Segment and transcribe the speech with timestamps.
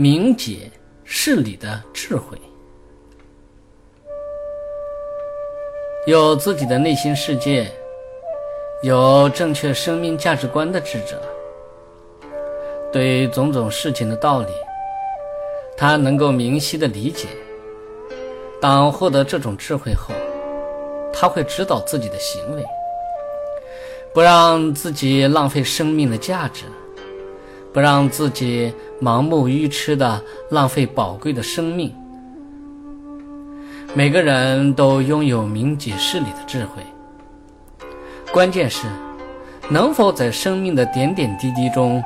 [0.00, 0.70] 明解
[1.02, 2.38] 事理的智慧，
[6.06, 7.68] 有自己的内心世界，
[8.84, 11.20] 有正确生命价值观的智者，
[12.92, 14.52] 对种种事情的道理，
[15.76, 17.26] 他能够明晰的理解。
[18.60, 20.14] 当获得这种智慧后，
[21.12, 22.64] 他会指导自己的行为，
[24.14, 26.66] 不让自己浪费生命的价值。
[27.72, 31.94] 不让自己盲目愚痴的浪费宝贵的生命。
[33.94, 36.82] 每个人都拥有明解事理的智慧，
[38.32, 38.86] 关键是
[39.68, 42.02] 能否在生命的点点滴滴中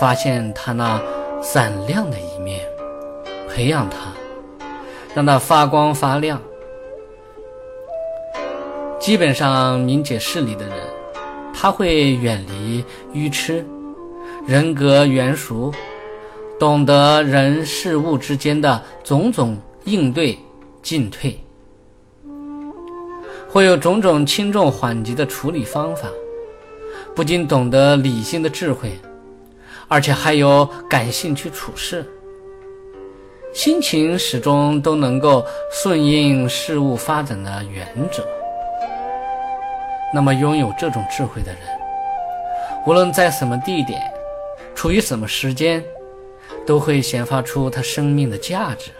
[0.00, 1.00] 发现他那
[1.40, 2.60] 闪亮的一面，
[3.48, 4.12] 培养他，
[5.14, 6.40] 让他发光发亮。
[8.98, 10.76] 基本上明解事理的人，
[11.54, 13.64] 他会远离愚痴。
[14.46, 15.72] 人格圆熟，
[16.58, 20.36] 懂得人事物之间的种种应对
[20.82, 21.38] 进退，
[23.48, 26.08] 会有种种轻重缓急的处理方法。
[27.14, 28.98] 不仅懂得理性的智慧，
[29.88, 32.04] 而且还有感性去处事，
[33.52, 38.26] 心情始终都能够顺应事物发展的原则。
[40.14, 41.60] 那么，拥有这种智慧的人，
[42.86, 44.00] 无论在什么地点。
[44.80, 45.84] 处于什么时间，
[46.64, 48.90] 都会显发出他生命的价值。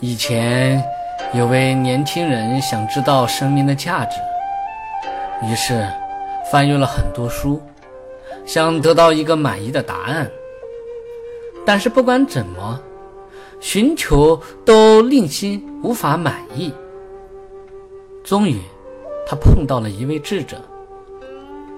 [0.00, 0.82] 以前
[1.32, 4.18] 有位年轻人想知道生命的价值，
[5.44, 5.88] 于是
[6.50, 7.62] 翻阅了很多书，
[8.44, 10.28] 想得到一个满意的答案。
[11.64, 12.82] 但是不管怎么
[13.60, 16.74] 寻求，都令心无法满意。
[18.24, 18.60] 终于，
[19.24, 20.60] 他碰到了一位智者。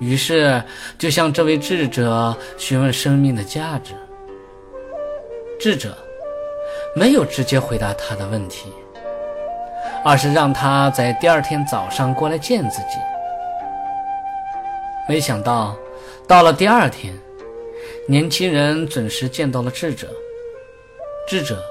[0.00, 0.62] 于是，
[0.98, 3.94] 就向这位智者询问生命的价值。
[5.58, 5.96] 智者
[6.94, 8.72] 没有直接回答他的问题，
[10.04, 12.98] 而是让他在第二天早上过来见自己。
[15.08, 15.76] 没想到，
[16.26, 17.14] 到了第二天，
[18.08, 20.08] 年轻人准时见到了智者，
[21.28, 21.62] 智者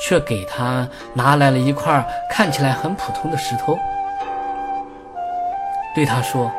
[0.00, 3.78] 却给他拿来了一块看起来很普通的石头，
[5.94, 6.50] 对他说。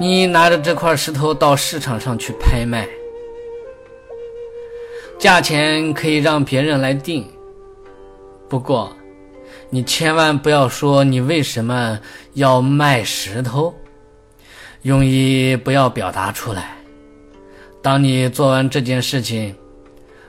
[0.00, 2.88] 你拿着这块石头到市场上去拍卖，
[5.18, 7.24] 价钱可以让别人来定。
[8.48, 8.94] 不过，
[9.70, 11.98] 你千万不要说你为什么
[12.32, 13.72] 要卖石头，
[14.82, 16.76] 用意不要表达出来。
[17.80, 19.54] 当你做完这件事情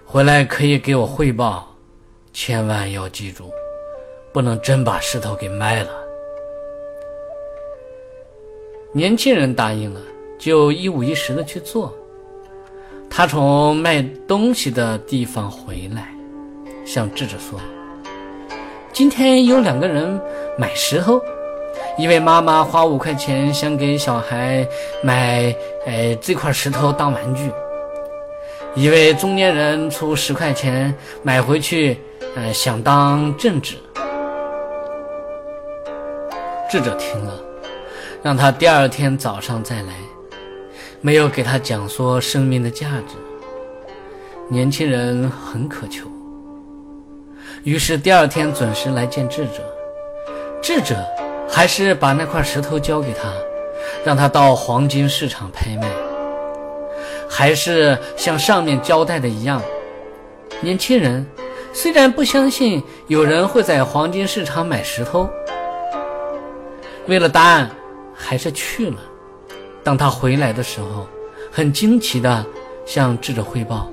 [0.05, 1.75] 回来，可以给我汇报。
[2.33, 3.49] 千万要记住，
[4.31, 6.04] 不能真把石头给卖了。
[8.95, 10.00] 年轻人答应了，
[10.39, 11.94] 就一五一十的去做。
[13.09, 16.07] 他从卖东西的地方回来，
[16.85, 17.59] 向智者说
[18.94, 20.17] ：“今天有两个人
[20.57, 21.22] 买石头，
[21.97, 24.66] 一位妈妈花五块钱想给小孩
[25.03, 25.53] 买，
[25.85, 27.50] 哎，这块石头当玩具；
[28.75, 31.97] 一位中年人出十块钱买回去，
[32.38, 33.75] 呃，想当镇纸。”
[36.72, 37.41] 智者听了。
[38.25, 39.94] 让他第二天早上再来，
[41.00, 43.16] 没有给他讲说生命的价值。
[44.50, 46.08] 年轻人很渴求，
[47.63, 49.62] 于是第二天准时来见智者。
[50.59, 50.96] 智者
[51.47, 53.31] 还是把那块石头交给他，
[54.03, 55.88] 让他到黄金市场拍卖。
[57.30, 59.62] 还是像上面交代的一样，
[60.62, 61.24] 年轻人
[61.72, 65.30] 虽然不相信有人会在黄金市场买石头，
[67.06, 67.69] 为了答案。
[68.15, 68.97] 还是去了。
[69.83, 71.07] 当他回来的时候，
[71.51, 72.45] 很惊奇地
[72.85, 73.89] 向智者汇报：“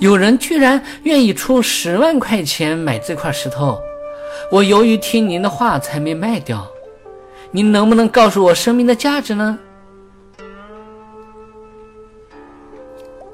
[0.00, 3.78] 有人居然愿意出十万块钱买这块石头，
[4.50, 6.66] 我由于听您的话才没卖掉。
[7.50, 9.58] 您能不能告诉我生命的价值呢？”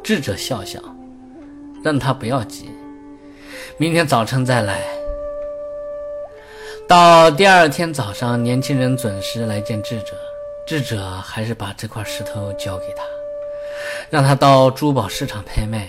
[0.03, 0.81] 智者笑笑，
[1.85, 2.69] 让他不要急，
[3.77, 5.00] 明天早晨再来。
[6.89, 10.17] 到第二天早上，年轻人准时来见智者，
[10.67, 13.03] 智者还是把这块石头交给他，
[14.11, 15.89] 让他到珠宝市场拍卖。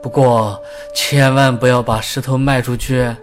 [0.00, 0.62] 不过，
[0.94, 3.14] 千万不要把石头卖出去。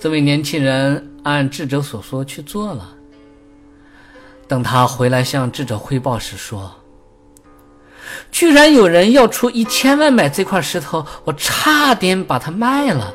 [0.00, 2.88] 这位年轻人按智者所说去做了。
[4.48, 6.74] 等他回来向智者汇报时，说
[8.32, 13.14] ：“居然有人要出一千万买这块石头，我差点把它卖了。”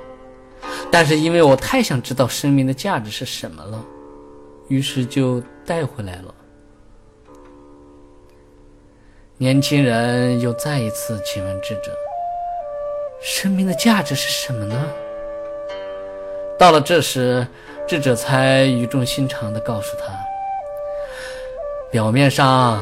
[0.92, 3.84] 但是因为我太想知道生命的价值是什么了，
[4.68, 6.34] 于是就带回来了。
[9.38, 11.92] 年轻人又再一次请问智者
[13.20, 14.86] ：“生命的价值是什么呢？”
[16.58, 17.46] 到了这时，
[17.88, 20.14] 智者才语重心长地告诉他
[21.92, 22.82] ：“表面上，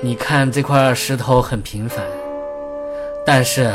[0.00, 2.02] 你看这块石头很平凡，
[3.24, 3.72] 但是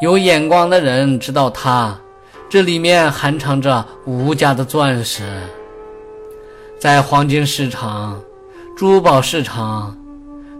[0.00, 2.00] 有眼光的人知道它
[2.50, 5.22] 这里面含藏着无价的钻石。
[6.80, 8.20] 在黄金市场、
[8.76, 9.96] 珠宝市场。”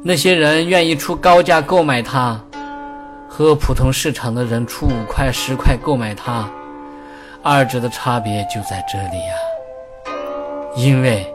[0.02, 2.40] 那些人愿意出高价购买它，
[3.28, 6.48] 和普通市场的人出五块、十块购买它，
[7.42, 9.34] 二者的差别就在这里呀。
[10.74, 11.30] 因为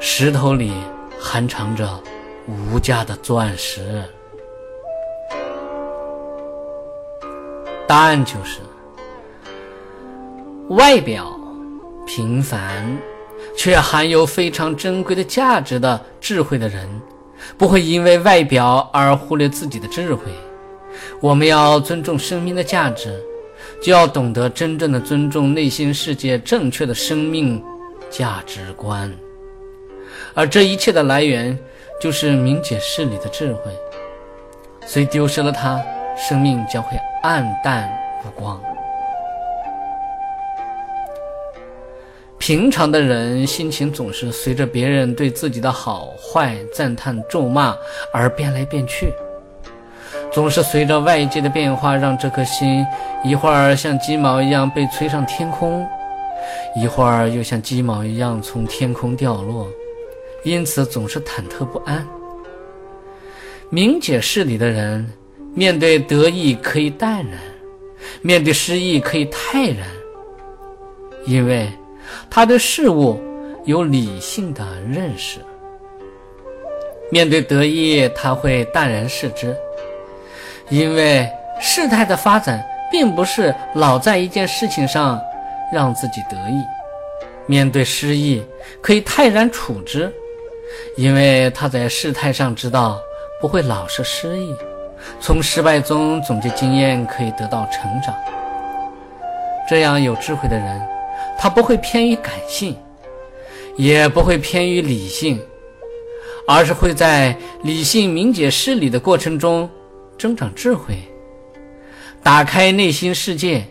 [0.00, 0.72] 石头里
[1.20, 1.86] 含藏着
[2.46, 4.02] 无价的钻石。
[7.86, 8.60] 答案就是：
[10.70, 11.38] 外表
[12.06, 12.98] 平凡，
[13.56, 16.88] 却含有非常珍贵的价值的智慧的人。
[17.56, 20.24] 不会因为外表而忽略自己的智慧。
[21.20, 23.22] 我们要尊重生命的价值，
[23.80, 27.62] 就要懂得真正的尊重内心世界正确的生命
[28.10, 29.12] 价值观。
[30.34, 31.56] 而这一切的来源，
[32.00, 33.70] 就是明解事理的智慧。
[34.86, 35.80] 虽丢失了它，
[36.16, 37.88] 生命将会暗淡
[38.24, 38.60] 无光。
[42.46, 47.76] 平常的人心情总是随着别人对自己的好坏、赞叹、咒骂
[48.12, 49.12] 而变来变去，
[50.32, 52.86] 总是随着外界的变化，让这颗心
[53.24, 55.84] 一会儿像鸡毛一样被吹上天空，
[56.80, 59.66] 一会儿又像鸡毛一样从天空掉落，
[60.44, 62.06] 因此总是忐忑不安。
[63.70, 65.12] 明解事理的人，
[65.52, 67.40] 面对得意可以淡然，
[68.22, 69.88] 面对失意可以泰然，
[71.26, 71.68] 因为。
[72.30, 73.20] 他对事物
[73.64, 75.40] 有理性的认识，
[77.10, 79.56] 面对得意，他会淡然视之，
[80.68, 81.28] 因为
[81.60, 85.20] 事态的发展并不是老在一件事情上
[85.72, 86.62] 让自己得意；
[87.46, 88.44] 面对失意，
[88.80, 90.12] 可以泰然处之，
[90.96, 93.00] 因为他在事态上知道
[93.40, 94.54] 不会老是失意，
[95.20, 98.14] 从失败中总结经验，可以得到成长。
[99.68, 100.95] 这样有智慧的人。
[101.38, 102.76] 他不会偏于感性，
[103.76, 105.40] 也不会偏于理性，
[106.48, 109.68] 而是会在理性明解事理的过程中
[110.18, 110.96] 增长智慧，
[112.22, 113.64] 打开内心世界，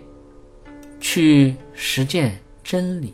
[1.00, 3.14] 去实践真理。